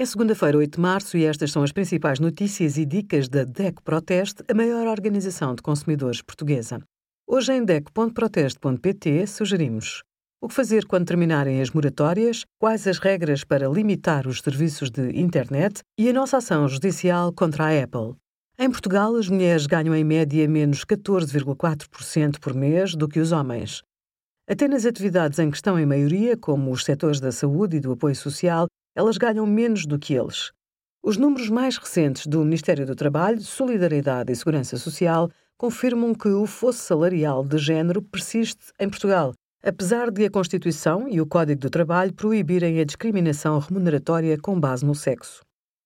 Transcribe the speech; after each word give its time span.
É 0.00 0.06
segunda-feira, 0.06 0.56
8 0.56 0.76
de 0.76 0.80
março, 0.80 1.16
e 1.18 1.24
estas 1.24 1.50
são 1.50 1.64
as 1.64 1.72
principais 1.72 2.20
notícias 2.20 2.78
e 2.78 2.86
dicas 2.86 3.28
da 3.28 3.42
DECO 3.42 3.82
Proteste, 3.82 4.44
a 4.48 4.54
maior 4.54 4.86
organização 4.86 5.56
de 5.56 5.60
consumidores 5.60 6.22
portuguesa. 6.22 6.80
Hoje, 7.26 7.52
em 7.52 7.64
DECO.proteste.pt, 7.64 9.26
sugerimos 9.26 10.04
o 10.40 10.46
que 10.46 10.54
fazer 10.54 10.86
quando 10.86 11.08
terminarem 11.08 11.60
as 11.60 11.72
moratórias, 11.72 12.44
quais 12.60 12.86
as 12.86 13.00
regras 13.00 13.42
para 13.42 13.66
limitar 13.66 14.28
os 14.28 14.38
serviços 14.38 14.88
de 14.88 15.18
internet 15.18 15.80
e 15.98 16.08
a 16.08 16.12
nossa 16.12 16.36
ação 16.36 16.68
judicial 16.68 17.32
contra 17.32 17.64
a 17.64 17.82
Apple. 17.82 18.14
Em 18.56 18.70
Portugal, 18.70 19.16
as 19.16 19.28
mulheres 19.28 19.66
ganham 19.66 19.96
em 19.96 20.04
média 20.04 20.46
menos 20.46 20.84
14,4% 20.84 22.38
por 22.38 22.54
mês 22.54 22.94
do 22.94 23.08
que 23.08 23.18
os 23.18 23.32
homens. 23.32 23.82
Até 24.48 24.68
nas 24.68 24.86
atividades 24.86 25.40
em 25.40 25.50
que 25.50 25.56
estão 25.56 25.76
em 25.76 25.84
maioria, 25.84 26.36
como 26.36 26.70
os 26.70 26.84
setores 26.84 27.18
da 27.18 27.32
saúde 27.32 27.78
e 27.78 27.80
do 27.80 27.90
apoio 27.90 28.14
social, 28.14 28.68
elas 28.98 29.16
ganham 29.16 29.46
menos 29.46 29.86
do 29.86 29.96
que 29.96 30.12
eles. 30.12 30.50
Os 31.00 31.16
números 31.16 31.48
mais 31.48 31.76
recentes 31.76 32.26
do 32.26 32.40
Ministério 32.40 32.84
do 32.84 32.96
Trabalho, 32.96 33.40
Solidariedade 33.40 34.32
e 34.32 34.34
Segurança 34.34 34.76
Social 34.76 35.30
confirmam 35.56 36.12
que 36.12 36.26
o 36.26 36.46
fosso 36.46 36.80
salarial 36.80 37.44
de 37.44 37.58
género 37.58 38.02
persiste 38.02 38.72
em 38.76 38.90
Portugal, 38.90 39.32
apesar 39.62 40.10
de 40.10 40.24
a 40.24 40.30
Constituição 40.30 41.08
e 41.08 41.20
o 41.20 41.26
Código 41.26 41.60
do 41.60 41.70
Trabalho 41.70 42.12
proibirem 42.12 42.80
a 42.80 42.84
discriminação 42.84 43.60
remuneratória 43.60 44.36
com 44.36 44.58
base 44.58 44.84
no 44.84 44.96
sexo. 44.96 45.42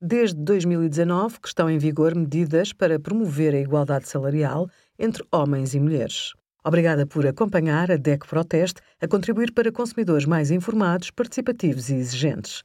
Desde 0.00 0.40
2019 0.42 1.40
que 1.40 1.48
estão 1.48 1.68
em 1.68 1.76
vigor 1.76 2.14
medidas 2.14 2.72
para 2.72 2.98
promover 2.98 3.54
a 3.54 3.60
igualdade 3.60 4.08
salarial 4.08 4.66
entre 4.98 5.22
homens 5.30 5.74
e 5.74 5.78
mulheres. 5.78 6.32
Obrigada 6.66 7.06
por 7.06 7.26
acompanhar 7.26 7.92
a 7.92 7.96
DEC 7.98 8.26
Proteste 8.26 8.80
a 8.98 9.06
contribuir 9.06 9.52
para 9.52 9.70
consumidores 9.70 10.24
mais 10.24 10.50
informados, 10.50 11.10
participativos 11.10 11.90
e 11.90 11.96
exigentes. 11.96 12.64